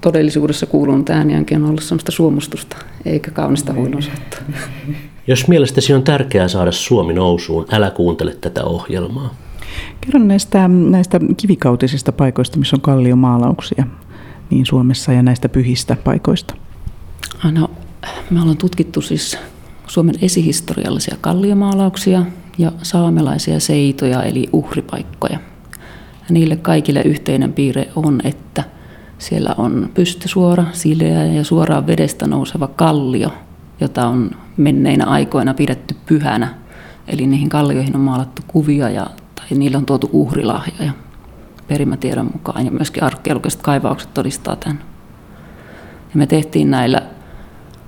todellisuudessa 0.00 0.66
kuulunut 0.66 1.10
ääniänkin 1.10 1.62
on 1.62 1.68
ollut 1.68 1.82
sellaista 1.82 2.12
suomustusta, 2.12 2.76
eikä 3.04 3.30
kaunista 3.30 3.72
niin. 3.72 3.98
Jos 5.28 5.48
mielestäsi 5.48 5.94
on 5.94 6.02
tärkeää 6.02 6.48
saada 6.48 6.72
Suomi 6.72 7.12
nousuun, 7.12 7.66
älä 7.72 7.90
kuuntele 7.90 8.34
tätä 8.40 8.64
ohjelmaa. 8.64 9.34
Kerro 10.00 10.20
näistä, 10.20 10.68
näistä 10.68 11.20
kivikautisista 11.36 12.12
paikoista, 12.12 12.58
missä 12.58 12.76
on 12.76 12.80
kalliomaalauksia 12.80 13.86
niin 14.50 14.66
Suomessa 14.66 15.12
ja 15.12 15.22
näistä 15.22 15.48
pyhistä 15.48 15.96
paikoista. 16.04 16.54
No, 17.52 17.70
me 18.30 18.40
ollaan 18.40 18.56
tutkittu 18.56 19.00
siis 19.00 19.38
Suomen 19.86 20.14
esihistoriallisia 20.22 21.16
kalliomaalauksia 21.20 22.22
ja 22.58 22.72
saamelaisia 22.82 23.60
seitoja 23.60 24.22
eli 24.22 24.48
uhripaikkoja. 24.52 25.38
Ja 26.18 26.30
niille 26.30 26.56
kaikille 26.56 27.02
yhteinen 27.02 27.52
piirre 27.52 27.88
on, 27.96 28.20
että 28.24 28.64
siellä 29.18 29.54
on 29.58 29.90
pystysuora, 29.94 30.64
sileä 30.72 31.24
ja 31.24 31.44
suoraan 31.44 31.86
vedestä 31.86 32.26
nouseva 32.26 32.66
kallio, 32.66 33.30
jota 33.80 34.06
on 34.06 34.30
menneinä 34.58 35.06
aikoina 35.06 35.54
pidetty 35.54 35.96
pyhänä. 36.06 36.54
Eli 37.08 37.26
niihin 37.26 37.48
kallioihin 37.48 37.96
on 37.96 38.02
maalattu 38.02 38.42
kuvia 38.48 38.90
ja 38.90 39.06
tai 39.34 39.58
niille 39.58 39.76
on 39.76 39.86
tuotu 39.86 40.10
uhrilahjoja 40.12 40.92
perimätiedon 41.68 42.30
mukaan 42.32 42.64
ja 42.64 42.70
myöskin 42.70 43.02
arkeologiset 43.02 43.62
kaivaukset 43.62 44.14
todistaa 44.14 44.56
tämän. 44.56 44.78
Ja 46.10 46.18
me 46.18 46.26
tehtiin 46.26 46.70
näillä 46.70 47.02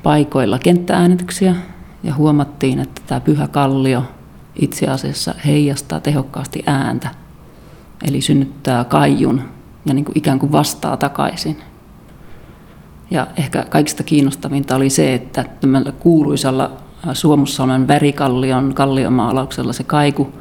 paikoilla 0.02 0.58
kenttääänityksiä 0.58 1.54
ja 2.02 2.14
huomattiin, 2.14 2.78
että 2.78 3.02
tämä 3.06 3.20
pyhä 3.20 3.48
kallio 3.48 4.02
itse 4.56 4.86
asiassa 4.86 5.34
heijastaa 5.46 6.00
tehokkaasti 6.00 6.62
ääntä, 6.66 7.08
eli 8.04 8.20
synnyttää 8.20 8.84
kaijun 8.84 9.42
ja 9.86 9.94
niin 9.94 10.04
kuin 10.04 10.18
ikään 10.18 10.38
kuin 10.38 10.52
vastaa 10.52 10.96
takaisin. 10.96 11.56
Ja 13.10 13.26
ehkä 13.36 13.66
kaikista 13.70 14.02
kiinnostavinta 14.02 14.76
oli 14.76 14.90
se, 14.90 15.14
että 15.14 15.44
tämmöllä 15.60 15.92
kuuluisalla 15.92 16.70
Suomussalmen 17.12 17.88
värikallion 17.88 18.74
kalliomaalauksella 18.74 19.72
se 19.72 19.84
kaiku 19.84 20.32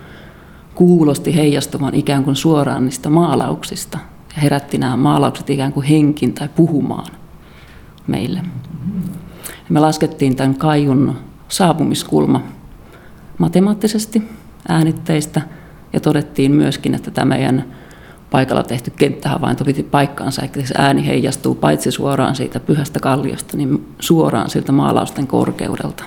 kuulosti 0.76 1.36
heijastuvan 1.36 1.96
ikään 1.96 2.24
kuin 2.24 2.36
suoraan 2.36 2.86
niistä 2.86 3.10
maalauksista 3.10 3.98
ja 4.36 4.42
herätti 4.42 4.78
nämä 4.78 4.98
maalaukset 4.98 5.50
ikään 5.50 5.74
kuin 5.74 5.86
henkin 5.86 6.34
tai 6.34 6.50
puhumaan 6.56 7.12
meille. 8.08 8.40
Ja 9.48 9.70
me 9.70 9.80
laskettiin 9.80 10.36
tämän 10.36 10.56
kaijun 10.56 11.16
saapumiskulma 11.48 12.42
matemaattisesti 13.38 14.24
äänitteistä 14.68 15.42
ja 15.94 16.00
todettiin 16.00 16.52
myöskin, 16.52 16.96
että 16.96 17.12
tämä 17.12 17.26
meidän 17.26 17.66
paikalla 18.32 18.64
tehty 18.64 18.92
kenttähavainto 18.92 19.66
piti 19.66 19.84
paikkaansa, 19.84 20.42
että 20.42 20.66
se 20.66 20.76
ääni 20.78 21.08
heijastuu 21.08 21.56
paitsi 21.56 21.92
suoraan 21.92 22.36
siitä 22.36 22.60
pyhästä 22.60 23.00
kalliosta, 23.00 23.58
niin 23.58 23.86
suoraan 24.00 24.50
siltä 24.50 24.72
maalausten 24.72 25.28
korkeudelta. 25.28 26.04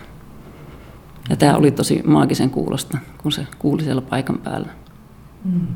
Ja 1.31 1.37
tämä 1.37 1.57
oli 1.57 1.71
tosi 1.71 2.03
maagisen 2.07 2.51
kuulosta, 2.51 2.99
kun 3.19 3.33
se 3.33 3.47
kuuli 3.59 3.83
siellä 3.83 4.03
paikan 4.03 4.39
päällä. 4.39 4.69
Mm. 5.45 5.67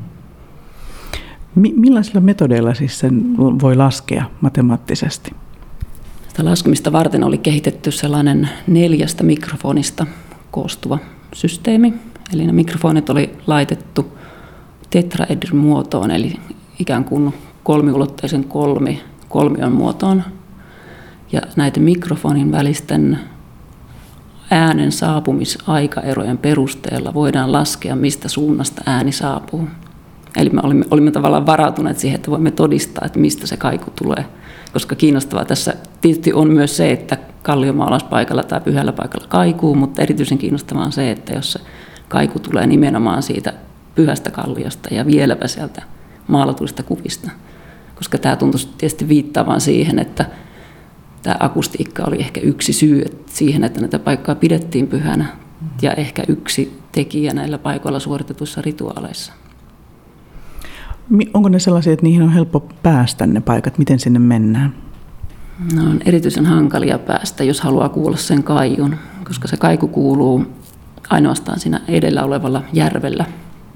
Millaisilla 1.55 2.21
metodeilla 2.21 2.73
siis 2.73 2.99
sen 2.99 3.37
voi 3.37 3.75
laskea 3.75 4.25
matemaattisesti? 4.41 5.31
Sitä 6.27 6.45
laskemista 6.45 6.91
varten 6.91 7.23
oli 7.23 7.37
kehitetty 7.37 7.91
sellainen 7.91 8.49
neljästä 8.67 9.23
mikrofonista 9.23 10.05
koostuva 10.51 10.99
systeemi. 11.33 11.93
Eli 12.33 12.45
ne 12.45 12.51
mikrofonit 12.51 13.09
oli 13.09 13.35
laitettu 13.47 14.17
tetraedrin 14.89 15.55
muotoon, 15.55 16.11
eli 16.11 16.39
ikään 16.79 17.03
kuin 17.03 17.33
kolmiulotteisen 17.63 18.43
kolmi, 18.43 19.01
kolmion 19.29 19.71
muotoon. 19.71 20.23
Ja 21.31 21.41
näiden 21.55 21.83
mikrofonin 21.83 22.51
välisten 22.51 23.19
äänen 24.51 24.91
saapumisaikaerojen 24.91 26.37
perusteella 26.37 27.13
voidaan 27.13 27.51
laskea, 27.51 27.95
mistä 27.95 28.27
suunnasta 28.27 28.81
ääni 28.85 29.11
saapuu. 29.11 29.67
Eli 30.37 30.49
me 30.49 30.61
olimme, 30.63 30.85
olimme 30.91 31.11
tavallaan 31.11 31.45
varautuneet 31.45 31.99
siihen, 31.99 32.15
että 32.15 32.31
voimme 32.31 32.51
todistaa, 32.51 33.05
että 33.05 33.19
mistä 33.19 33.47
se 33.47 33.57
kaiku 33.57 33.91
tulee. 33.91 34.25
Koska 34.73 34.95
kiinnostavaa 34.95 35.45
tässä 35.45 35.73
tietysti 36.01 36.33
on 36.33 36.49
myös 36.51 36.77
se, 36.77 36.91
että 36.91 37.17
kalliomaalauspaikalla 37.43 38.43
tai 38.43 38.61
pyhällä 38.61 38.93
paikalla 38.93 39.27
kaikuu, 39.27 39.75
mutta 39.75 40.01
erityisen 40.01 40.37
kiinnostavaa 40.37 40.85
on 40.85 40.91
se, 40.91 41.11
että 41.11 41.33
jos 41.33 41.51
se 41.51 41.59
kaiku 42.07 42.39
tulee 42.39 42.67
nimenomaan 42.67 43.23
siitä 43.23 43.53
pyhästä 43.97 44.31
kalliosta 44.31 44.93
ja 44.93 45.05
vieläpä 45.05 45.47
sieltä 45.47 45.81
maalatuista 46.27 46.83
kuvista. 46.83 47.31
Koska 47.95 48.17
tämä 48.17 48.35
tuntuisi 48.35 48.69
tietysti 48.77 49.07
viittaavan 49.07 49.61
siihen, 49.61 49.99
että 49.99 50.25
tämä 51.23 51.35
akustiikka 51.39 52.03
oli 52.03 52.19
ehkä 52.19 52.41
yksi 52.41 52.73
syy 52.73 53.05
siihen, 53.25 53.63
että 53.63 53.81
näitä 53.81 53.99
paikkaa 53.99 54.35
pidettiin 54.35 54.87
pyhänä 54.87 55.25
ja 55.81 55.93
ehkä 55.93 56.23
yksi 56.27 56.79
tekijä 56.91 57.33
näillä 57.33 57.57
paikoilla 57.57 57.99
suoritetuissa 57.99 58.61
rituaaleissa. 58.61 59.33
Onko 61.33 61.49
ne 61.49 61.59
sellaisia, 61.59 61.93
että 61.93 62.03
niihin 62.03 62.23
on 62.23 62.33
helppo 62.33 62.59
päästä 62.83 63.27
ne 63.27 63.41
paikat? 63.41 63.77
Miten 63.77 63.99
sinne 63.99 64.19
mennään? 64.19 64.75
No 65.75 65.81
on 65.81 65.99
erityisen 66.05 66.45
hankalia 66.45 66.99
päästä, 66.99 67.43
jos 67.43 67.61
haluaa 67.61 67.89
kuulla 67.89 68.17
sen 68.17 68.43
kaijun, 68.43 68.95
koska 69.23 69.47
se 69.47 69.57
kaiku 69.57 69.87
kuuluu 69.87 70.45
ainoastaan 71.09 71.59
siinä 71.59 71.81
edellä 71.87 72.23
olevalla 72.23 72.63
järvellä, 72.73 73.25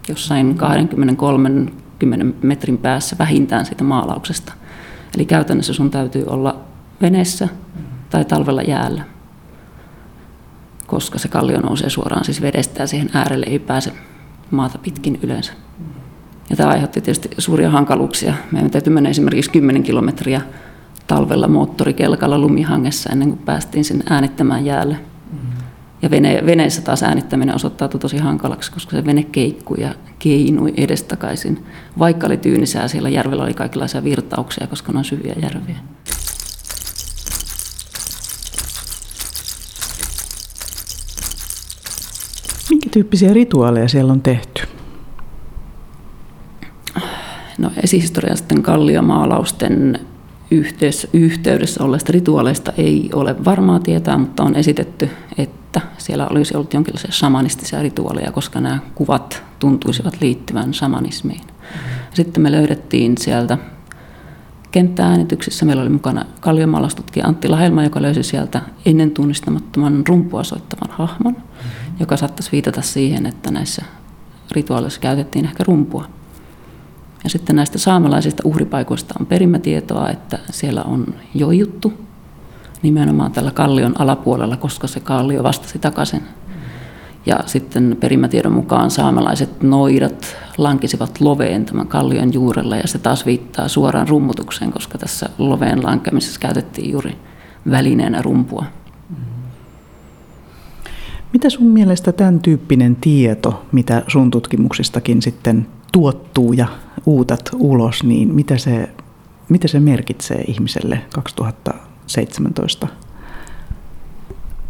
jossain 0.08 0.58
20-30 0.60 2.34
metrin 2.42 2.78
päässä 2.78 3.16
vähintään 3.20 3.66
siitä 3.66 3.84
maalauksesta. 3.84 4.54
Eli 5.16 5.26
käytännössä 5.26 5.74
sun 5.74 5.92
täytyy 5.92 6.24
olla 6.28 6.60
veneessä 7.02 7.48
tai 8.10 8.26
talvella 8.26 8.62
jäällä, 8.62 9.04
koska 10.88 11.20
se 11.20 11.28
kallio 11.28 11.60
nousee 11.60 11.90
suoraan 11.90 12.26
siis 12.26 12.42
vedestä 12.42 12.84
ja 12.84 12.88
siihen 12.88 13.10
äärelle 13.14 13.46
ei 13.50 13.60
pääse 13.60 13.94
maata 14.52 14.78
pitkin 14.78 15.20
yleensä. 15.24 15.54
Ja 16.50 16.56
tämä 16.56 16.70
aiheutti 16.70 17.02
tietysti 17.02 17.30
suuria 17.38 17.70
hankaluuksia. 17.70 18.34
Meidän 18.52 18.72
täytyy 18.72 18.94
mennä 18.94 19.10
esimerkiksi 19.10 19.52
10 19.52 19.84
kilometriä 19.84 20.42
talvella 21.08 21.48
moottorikelkalla 21.48 22.40
lumihangessa 22.40 23.10
ennen 23.12 23.30
kuin 23.30 23.40
päästiin 23.40 23.86
sinne 23.86 24.04
äänittämään 24.10 24.66
jäälle. 24.66 25.11
Ja 26.02 26.12
vene, 26.12 26.42
veneessä 26.46 26.82
taas 26.82 27.04
äänittäminen 27.04 27.56
osoittautui 27.56 28.00
tosi 28.00 28.18
hankalaksi, 28.18 28.72
koska 28.72 28.92
se 28.92 29.06
vene 29.06 29.24
keikkui 29.24 29.82
ja 29.82 29.96
keinui 30.20 30.74
edestakaisin. 30.78 31.66
Vaikka 32.00 32.28
oli 32.28 32.38
tyynisää, 32.38 32.88
siellä 32.88 33.10
järvellä 33.10 33.44
oli 33.44 33.54
kaikenlaisia 33.54 34.04
virtauksia, 34.04 34.68
koska 34.68 34.92
ne 34.92 34.98
on 34.98 35.06
syviä 35.06 35.36
järviä. 35.42 35.76
Minkä 42.70 42.90
tyyppisiä 42.92 43.34
rituaaleja 43.34 43.88
siellä 43.88 44.14
on 44.14 44.22
tehty? 44.22 44.62
No 47.58 47.72
esihistoriallisten 47.84 48.64
kalliomaalausten 48.64 50.00
yhteydessä, 50.52 51.08
yhteydessä 51.14 51.84
olleista 51.84 52.12
rituaaleista 52.12 52.74
ei 52.78 53.10
ole 53.14 53.46
varmaa 53.46 53.80
tietää, 53.80 54.18
mutta 54.18 54.44
on 54.44 54.56
esitetty, 54.56 55.10
että 55.38 55.82
siellä 55.98 56.28
olisi 56.28 56.56
ollut 56.58 56.74
jonkinlaisia 56.74 57.12
shamanistisia 57.12 57.82
rituaaleja, 57.82 58.32
koska 58.32 58.62
nämä 58.62 58.80
kuvat 58.96 59.44
tuntuisivat 59.60 60.22
liittyvän 60.22 60.74
shamanismiin. 60.74 61.42
Sitten 62.14 62.44
me 62.44 62.52
löydettiin 62.52 63.18
sieltä 63.18 63.58
kenttääänityksissä. 64.72 65.66
Meillä 65.66 65.82
oli 65.82 65.90
mukana 65.90 66.26
kalliomaalaustutkija 66.40 67.28
Antti 67.28 67.48
Lahelma, 67.48 67.84
joka 67.84 68.02
löysi 68.02 68.24
sieltä 68.24 68.62
ennen 68.86 69.12
tunnistamattoman 69.12 70.04
rumpua 70.08 70.44
soittavan 70.44 70.98
hahmon, 70.98 71.38
joka 72.00 72.18
saattaisi 72.18 72.52
viitata 72.52 72.82
siihen, 72.82 73.26
että 73.26 73.52
näissä 73.52 73.86
rituaaleissa 74.52 75.02
käytettiin 75.02 75.46
ehkä 75.46 75.64
rumpua. 75.68 76.21
Ja 77.24 77.30
sitten 77.30 77.56
näistä 77.56 77.78
saamelaisista 77.78 78.44
uhripaikoista 78.46 79.14
on 79.20 79.26
perimätietoa, 79.26 80.10
että 80.10 80.40
siellä 80.52 80.84
on 80.84 81.06
joijuttu 81.36 81.94
nimenomaan 82.82 83.32
tällä 83.32 83.52
kallion 83.52 84.02
alapuolella, 84.02 84.58
koska 84.58 84.88
se 84.88 85.00
kallio 85.00 85.44
vastasi 85.44 85.80
takaisin. 85.80 86.22
Ja 87.26 87.40
sitten 87.46 87.98
perimätiedon 88.00 88.52
mukaan 88.52 88.92
saamelaiset 88.92 89.64
noidat 89.64 90.36
lankisivat 90.58 91.22
loveen 91.22 91.66
tämän 91.66 91.88
kallion 91.88 92.34
juurella 92.34 92.78
ja 92.78 92.88
se 92.88 92.98
taas 92.98 93.26
viittaa 93.26 93.68
suoraan 93.68 94.08
rummutukseen, 94.08 94.72
koska 94.72 94.98
tässä 94.98 95.30
loveen 95.38 95.84
lankemisessa 95.84 96.40
käytettiin 96.40 96.92
juuri 96.92 97.16
välineenä 97.72 98.22
rumpua. 98.22 98.66
Mitä 101.34 101.50
sun 101.50 101.68
mielestä 101.68 102.12
tämän 102.12 102.40
tyyppinen 102.40 102.96
tieto, 102.96 103.66
mitä 103.72 104.04
sun 104.08 104.32
tutkimuksistakin 104.32 105.22
sitten 105.22 105.68
tuottuu 105.92 106.54
ja 106.54 106.68
uutat 107.06 107.50
ulos, 107.54 108.04
niin 108.04 108.34
mitä 108.36 108.58
se, 108.58 108.90
mitä 109.50 109.68
se 109.68 109.80
merkitsee 109.80 110.42
ihmiselle 110.48 111.02
2017 111.14 112.88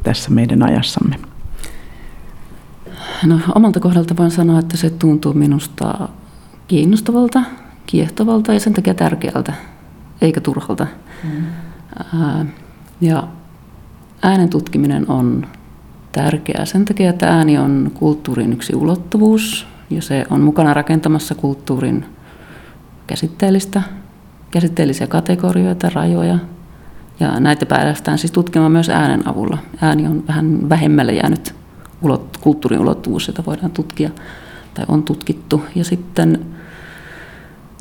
tässä 0.03 0.31
meidän 0.31 0.63
ajassamme? 0.63 1.19
No, 3.25 3.39
omalta 3.55 3.79
kohdalta 3.79 4.17
voin 4.17 4.31
sanoa, 4.31 4.59
että 4.59 4.77
se 4.77 4.89
tuntuu 4.89 5.33
minusta 5.33 6.09
kiinnostavalta, 6.67 7.43
kiehtovalta 7.85 8.53
ja 8.53 8.59
sen 8.59 8.73
takia 8.73 8.93
tärkeältä, 8.93 9.53
eikä 10.21 10.41
turhalta. 10.41 10.87
Mm. 11.23 11.45
Ää, 12.19 12.45
ja 13.01 13.27
äänen 14.21 14.49
tutkiminen 14.49 15.09
on 15.09 15.47
tärkeää 16.11 16.65
sen 16.65 16.85
takia, 16.85 17.09
että 17.09 17.27
ääni 17.27 17.57
on 17.57 17.91
kulttuurin 17.93 18.53
yksi 18.53 18.75
ulottuvuus 18.75 19.67
ja 19.91 20.01
se 20.01 20.25
on 20.29 20.41
mukana 20.41 20.73
rakentamassa 20.73 21.35
kulttuurin 21.35 22.05
käsitteellistä, 23.07 23.81
käsitteellisiä 24.51 25.07
kategorioita, 25.07 25.89
rajoja. 25.89 26.39
Ja 27.19 27.39
näitä 27.39 27.65
päästään 27.65 28.17
siis 28.17 28.31
tutkimaan 28.31 28.71
myös 28.71 28.89
äänen 28.89 29.27
avulla. 29.27 29.57
Ääni 29.81 30.07
on 30.07 30.23
vähän 30.27 30.69
vähemmälle 30.69 31.13
jäänyt 31.13 31.55
ulot, 32.01 32.37
kulttuurin 32.41 32.79
ulottuvuus, 32.79 33.27
jota 33.27 33.43
voidaan 33.45 33.71
tutkia 33.71 34.09
tai 34.73 34.85
on 34.87 35.03
tutkittu. 35.03 35.61
Ja 35.75 35.83
sitten 35.83 36.45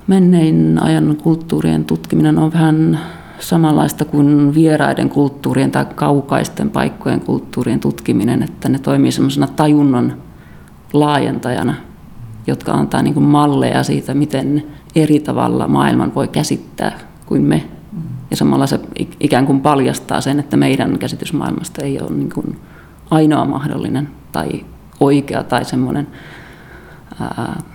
mennein 0.07 0.79
ajan 0.83 1.16
kulttuurien 1.16 1.85
tutkiminen 1.85 2.38
on 2.38 2.53
vähän 2.53 3.01
samanlaista 3.38 4.05
kuin 4.05 4.55
vieraiden 4.55 5.09
kulttuurien 5.09 5.70
tai 5.70 5.85
kaukaisten 5.94 6.70
paikkojen 6.70 7.20
kulttuurien 7.20 7.81
tutkiminen, 7.81 8.42
että 8.42 8.68
ne 8.68 8.79
toimii 8.79 9.12
semmoisena 9.12 9.46
tajunnon 9.46 10.23
laajentajana– 10.92 11.75
jotka 12.46 12.72
antaa 12.72 13.03
niin 13.03 13.22
malleja 13.22 13.83
siitä, 13.83 14.14
miten 14.14 14.66
eri 14.94 15.20
tavalla 15.20 15.68
maailman 15.68 16.14
voi 16.14 16.29
käsittää 16.29 16.98
kuin 17.26 17.42
me. 17.42 17.64
Ja 18.31 18.37
samalla 18.37 18.66
se 18.66 18.81
ikään 19.20 19.46
kuin 19.46 19.61
paljastaa 19.61 20.20
sen, 20.20 20.40
että 20.40 20.57
meidän 20.57 20.98
käsitys 20.98 21.33
maailmasta 21.33 21.83
ei 21.83 22.00
ole 22.00 22.11
niin 22.11 22.33
kuin 22.35 22.59
ainoa 23.11 23.44
mahdollinen 23.44 24.09
tai 24.33 24.64
oikea 25.00 25.44
tai 25.44 25.64
semmoinen 25.64 26.07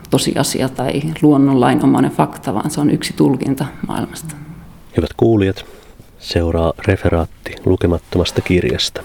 tosiasia 0.09 0.69
tai 0.69 1.01
luonnonlainomainen 1.21 2.11
fakta, 2.11 2.53
vaan 2.53 2.71
se 2.71 2.81
on 2.81 2.89
yksi 2.89 3.13
tulkinta 3.13 3.65
maailmasta. 3.87 4.35
Hyvät 4.97 5.13
kuulijat, 5.17 5.65
seuraa 6.19 6.73
referaatti 6.87 7.55
lukemattomasta 7.65 8.41
kirjasta. 8.41 9.01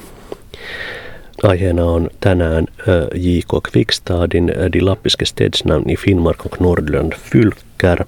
Aiheena 1.43 1.85
on 1.85 2.11
tänään 2.21 2.67
J.K. 3.15 3.61
Kvikstadin 3.63 4.47
De 4.47 4.81
lappiske 4.81 5.25
stedsnamn 5.25 5.91
i 5.91 5.97
Finnmark 5.97 6.47
och 6.47 6.61
Nordland 6.61 7.13
fylkär. 7.13 8.05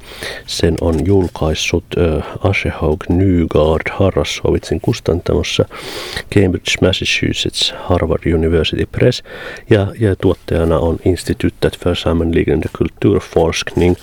Sen 0.47 0.77
on 0.81 1.07
julkaissut 1.07 1.85
Ashehaug 2.42 3.05
Nygard 3.09 3.90
Harrasovitsin 3.90 4.81
kustantamossa 4.81 5.64
Cambridge, 6.35 6.73
Massachusetts, 6.81 7.75
Harvard 7.77 8.27
University 8.35 8.87
Press 8.87 9.23
ja, 9.71 9.87
ja 9.99 10.16
tuottajana 10.16 10.79
on 10.79 10.99
Institutet 11.05 11.77
för 11.77 11.95
sammanliggande 11.95 12.68
kulturforskning 12.73 13.97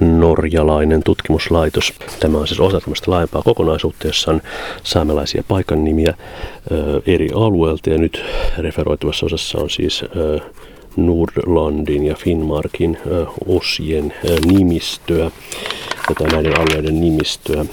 norjalainen 0.00 1.02
tutkimuslaitos. 1.02 1.92
Tämä 2.20 2.38
on 2.38 2.46
siis 2.46 2.60
osa 2.60 2.80
tämmöistä 2.80 3.10
laajempaa 3.10 3.42
kokonaisuutta, 3.42 4.06
jossa 4.06 4.30
on 4.30 4.42
saamelaisia 4.82 5.44
paikan 5.48 5.84
nimiä 5.84 6.14
eri 7.06 7.28
alueilta 7.34 7.90
ja 7.90 7.98
nyt 7.98 8.24
referoituvassa 8.58 9.26
osassa 9.26 9.58
on 9.58 9.70
siis 9.70 10.04
Nordlandin 10.96 12.06
ja 12.06 12.14
Finnmarkin 12.14 12.98
osien 13.46 14.14
nimistöä, 14.46 15.30
tätä 16.08 16.36
näiden 16.36 16.60
alueiden 16.60 17.00
nimistöä. 17.00 17.64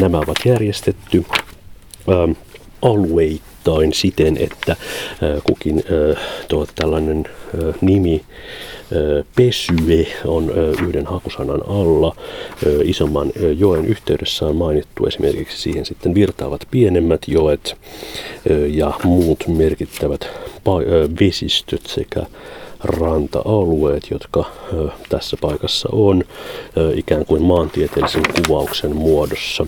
Nämä 0.00 0.18
ovat 0.18 0.36
järjestetty 0.44 1.24
alueittain 2.82 3.92
siten, 3.92 4.36
että 4.36 4.76
kukin 5.44 5.84
tuo 6.48 6.66
tällainen 6.74 7.24
nimi 7.80 8.22
Pesye 9.36 10.06
on 10.24 10.50
yhden 10.82 11.06
hakusanan 11.06 11.62
alla. 11.68 12.16
Isomman 12.84 13.32
joen 13.58 13.86
yhteydessä 13.86 14.46
on 14.46 14.56
mainittu 14.56 15.06
esimerkiksi 15.06 15.62
siihen 15.62 15.86
sitten 15.86 16.14
virtaavat 16.14 16.68
pienemmät 16.70 17.20
joet 17.26 17.76
ja 18.68 18.92
muut 19.04 19.44
merkittävät 19.48 20.28
vesistöt 21.20 21.86
sekä 21.86 22.22
ranta-alueet, 22.84 24.10
jotka 24.10 24.44
tässä 25.08 25.36
paikassa 25.40 25.88
on 25.92 26.24
ikään 26.94 27.26
kuin 27.26 27.42
maantieteellisen 27.42 28.22
kuvauksen 28.36 28.96
muodossa. 28.96 29.66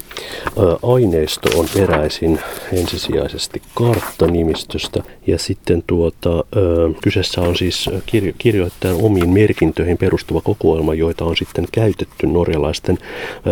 Aineisto 0.83 1.59
on 1.59 1.66
peräisin 1.75 2.40
ensisijaisesti 2.73 3.62
karttanimistöstä 3.75 5.03
ja 5.27 5.38
sitten 5.38 5.83
tuota, 5.87 6.44
kyseessä 7.03 7.40
on 7.40 7.57
siis 7.57 7.90
kirjo- 8.07 8.35
kirjoittajan 8.38 8.96
omiin 9.03 9.31
merkintöihin 9.31 9.99
perustuva 9.99 10.40
kokoelma, 10.40 10.94
joita 10.94 11.25
on 11.25 11.37
sitten 11.37 11.64
käytetty 11.73 12.27
norjalaisten 12.27 12.99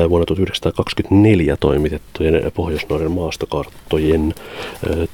vuonna 0.09 0.27
1924 0.27 1.57
toimitettujen 1.57 2.53
Pohjois-Norjan 2.55 3.12
maastokarttojen 3.12 4.35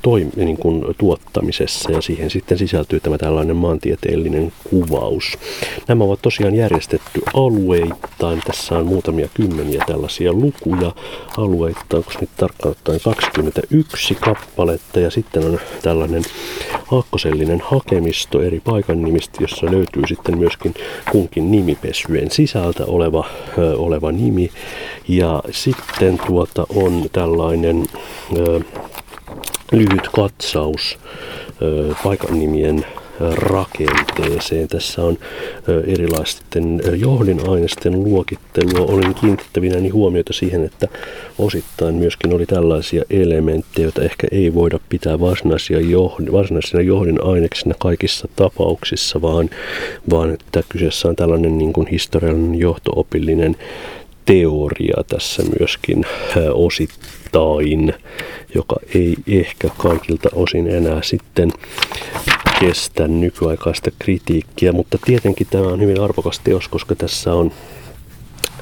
toim- 0.02 0.44
niin 0.44 0.56
kuin 0.56 0.84
tuottamisessa 0.98 1.92
ja 1.92 2.00
siihen 2.00 2.30
sitten 2.30 2.58
sisältyy 2.58 3.00
tämä 3.00 3.18
tällainen 3.18 3.56
maantieteellinen 3.56 4.33
graafinen 4.34 4.52
kuvaus. 4.70 5.38
Nämä 5.88 6.04
ovat 6.04 6.22
tosiaan 6.22 6.54
järjestetty 6.54 7.22
alueittain. 7.34 8.42
Tässä 8.46 8.78
on 8.78 8.86
muutamia 8.86 9.28
kymmeniä 9.34 9.84
tällaisia 9.86 10.32
lukuja 10.32 10.92
alueittain, 11.36 12.04
onko 12.06 12.12
nyt 12.20 12.30
tarkkaan 12.36 12.70
ottaen 12.70 13.00
21 13.04 14.14
kappaletta 14.14 15.00
ja 15.00 15.10
sitten 15.10 15.44
on 15.46 15.58
tällainen 15.82 16.22
aakkosellinen 16.92 17.60
hakemisto 17.60 18.42
eri 18.42 18.60
paikan 18.60 19.02
nimistä, 19.02 19.38
jossa 19.40 19.66
löytyy 19.66 20.02
sitten 20.08 20.38
myöskin 20.38 20.74
kunkin 21.12 21.50
nimipesyjen 21.50 22.30
sisältä 22.30 22.84
oleva, 22.84 23.24
ö, 23.58 23.76
oleva 23.76 24.12
nimi. 24.12 24.50
Ja 25.08 25.42
sitten 25.50 26.18
tuota 26.26 26.66
on 26.68 27.04
tällainen 27.12 27.86
ö, 28.36 28.60
lyhyt 29.72 30.08
katsaus 30.12 30.98
ö, 31.62 31.94
paikan 32.04 32.38
nimien 32.38 32.84
rakenteeseen. 33.34 34.68
Tässä 34.68 35.02
on 35.02 35.18
erilaisten 35.86 36.80
johdinainesten 36.96 38.04
luokittelua. 38.04 38.86
Olin 38.86 39.14
kiinnittävinäni 39.14 39.88
huomiota 39.88 40.32
siihen, 40.32 40.64
että 40.64 40.88
osittain 41.38 41.94
myöskin 41.94 42.34
oli 42.34 42.46
tällaisia 42.46 43.04
elementtejä, 43.10 43.84
joita 43.84 44.02
ehkä 44.02 44.26
ei 44.32 44.54
voida 44.54 44.78
pitää 44.88 45.20
varsinaisia 45.20 45.80
johdin, 45.80 46.32
varsinaisina 46.32 46.82
johdinaineksina 46.82 47.74
kaikissa 47.78 48.28
tapauksissa, 48.36 49.22
vaan, 49.22 49.50
vaan 50.10 50.30
että 50.30 50.62
kyseessä 50.68 51.08
on 51.08 51.16
tällainen 51.16 51.58
niin 51.58 51.72
kuin 51.72 51.86
historiallinen 51.86 52.60
johtoopillinen 52.60 53.56
teoria 54.24 55.04
tässä 55.06 55.42
myöskin 55.58 56.04
osittain, 56.52 57.94
joka 58.54 58.76
ei 58.94 59.14
ehkä 59.26 59.68
kaikilta 59.78 60.28
osin 60.32 60.66
enää 60.70 61.02
sitten 61.02 61.52
kestä 62.66 63.08
nykyaikaista 63.08 63.90
kritiikkiä, 63.98 64.72
mutta 64.72 64.98
tietenkin 65.06 65.46
tämä 65.50 65.66
on 65.66 65.80
hyvin 65.80 66.00
arvokas 66.00 66.38
teos, 66.38 66.68
koska 66.68 66.94
tässä 66.94 67.34
on 67.34 67.52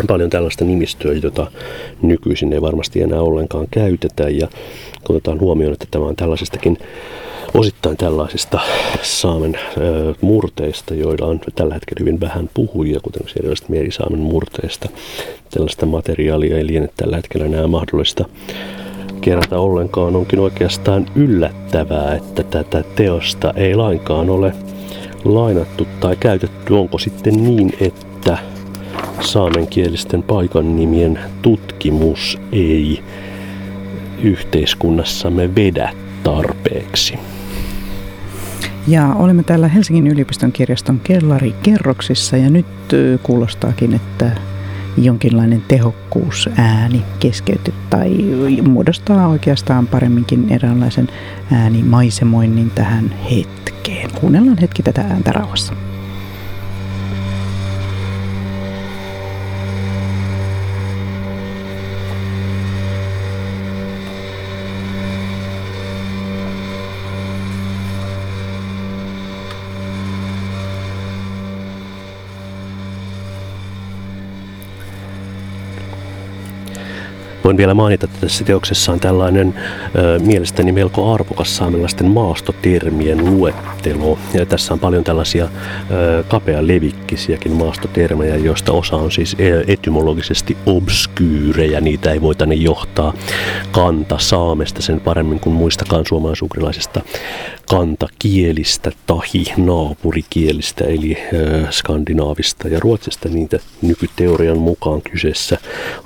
paljon 0.07 0.31
tällaista 0.31 0.65
nimistöä, 0.65 1.13
jota 1.13 1.51
nykyisin 2.03 2.53
ei 2.53 2.61
varmasti 2.63 3.01
enää 3.03 3.21
ollenkaan 3.21 3.67
käytetä 3.71 4.29
ja 4.29 4.49
kun 5.05 5.17
otetaan 5.17 5.41
huomioon, 5.41 5.73
että 5.73 5.87
tämä 5.91 6.05
on 6.05 6.17
tällaisistakin 6.17 6.79
osittain 7.55 7.97
tällaisista 7.97 8.61
saamen 9.03 9.59
ö, 9.79 10.15
murteista, 10.21 10.95
joilla 10.95 11.27
on 11.27 11.41
tällä 11.55 11.75
hetkellä 11.75 12.01
hyvin 12.01 12.21
vähän 12.21 12.51
puhujia, 12.55 13.01
kuten 13.01 13.23
erilaisista 13.37 13.73
merisaamen 13.73 14.21
murteista. 14.21 14.89
Tällaista 15.51 15.87
materiaalia 15.87 16.57
ei 16.57 16.67
liene 16.67 16.89
tällä 16.97 17.17
hetkellä 17.17 17.47
enää 17.47 17.67
mahdollista 17.67 18.25
kerätä 19.23 19.59
ollenkaan. 19.59 20.17
Onkin 20.17 20.39
oikeastaan 20.39 21.07
yllättävää, 21.15 22.15
että 22.15 22.43
tätä 22.43 22.85
teosta 22.97 23.53
ei 23.57 23.75
lainkaan 23.75 24.31
ole 24.31 24.53
lainattu 25.25 25.87
tai 26.01 26.17
käytetty. 26.17 26.75
Onko 26.75 26.99
sitten 26.99 27.45
niin, 27.45 27.73
että 27.81 28.39
saamenkielisten 29.21 30.23
paikan 30.23 30.77
nimien 30.77 31.19
tutkimus 31.43 32.39
ei 32.53 33.03
yhteiskunnassamme 34.23 35.55
vedä 35.55 35.93
tarpeeksi? 36.23 37.19
Ja 38.89 39.15
olemme 39.15 39.43
täällä 39.43 39.69
Helsingin 39.69 40.07
yliopiston 40.07 40.53
kirjaston 40.53 41.01
kellarikerroksissa 41.05 42.37
ja 42.37 42.51
nyt 42.51 42.67
kuulostaakin, 43.23 43.95
että 43.95 44.31
jonkinlainen 44.97 45.63
tehokkuusääni 45.69 47.03
keskeyty 47.21 47.75
tai 47.91 48.17
muodostaa 48.69 49.29
oikeastaan 49.29 49.87
paremminkin 49.87 50.53
eräänlaisen 50.53 51.09
äänimaisemoinnin 51.53 52.71
tähän 52.71 53.15
hetkeen. 53.31 54.11
Kuunnellaan 54.21 54.59
hetki 54.59 54.83
tätä 54.83 55.01
ääntä 55.01 55.33
rauhassa. 55.33 55.92
Voin 77.45 77.57
vielä 77.57 77.75
mainita, 77.75 78.05
että 78.07 78.21
tässä 78.21 78.45
teoksessa 78.45 78.93
on 78.93 79.01
tällainen 79.01 79.55
ö, 79.97 80.19
mielestäni 80.19 80.73
melko 80.73 81.15
arvokas 81.15 81.57
saamelaisten 81.57 82.07
maastotermien 82.07 83.25
luettelo. 83.39 84.19
Ja 84.35 84.47
tässä 84.47 84.75
on 84.75 84.81
paljon 84.81 85.05
tällaisia 85.05 85.45
ö, 85.91 86.25
kapea 86.29 86.67
levikkisiäkin 86.67 87.53
maastotermejä, 87.53 88.37
joista 88.37 88.73
osa 88.73 88.97
on 88.97 89.13
siis 89.13 89.37
etymologisesti 89.67 90.57
obskyyrejä. 90.67 91.81
Niitä 91.81 92.13
ei 92.13 92.21
voi 92.21 92.35
tänne 92.35 92.55
johtaa 92.55 93.13
kanta 93.73 94.19
saamesta 94.19 94.83
sen 94.83 95.01
paremmin 95.01 95.41
kuin 95.41 95.55
muistakaan 95.55 96.05
suomalaisukrilaisista 96.09 97.01
kantakielistä 97.73 98.93
tahi 99.07 99.45
naapurikielistä 99.57 100.85
eli 100.85 101.17
skandinaavista 101.71 102.69
ja 102.69 102.81
ruotsista. 102.81 103.29
Niitä 103.29 103.59
nykyteorian 103.83 104.59
mukaan 104.59 105.03
kyseessä 105.03 105.59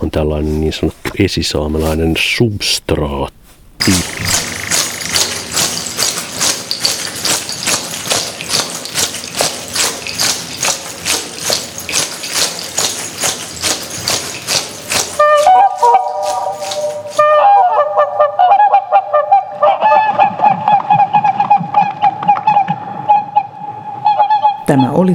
on 0.03 0.11
tällainen 0.11 0.61
niin 0.61 0.73
sanottu 0.73 1.11
esisaamelainen 1.19 2.15
substraatti. 2.19 3.93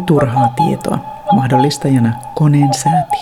Turhaa 0.02 0.50
tietoa. 0.56 1.00
Mahdollistajana 1.34 2.14
koneen 2.36 2.74
säätiö. 2.74 3.21